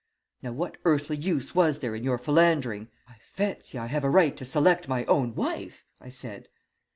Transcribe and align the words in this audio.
Now, 0.41 0.51
what 0.51 0.77
earthly 0.83 1.15
use 1.15 1.53
was 1.53 1.77
there 1.77 1.93
in 1.93 2.03
your 2.03 2.17
philandering' 2.17 2.87
"'I 3.07 3.15
fancy 3.21 3.77
I 3.77 3.85
have 3.85 4.03
a 4.03 4.09
right 4.09 4.35
to 4.35 4.43
select 4.43 4.87
my 4.87 5.05
own 5.05 5.35
wife,' 5.35 5.85
I 5.99 6.09
said. 6.09 6.47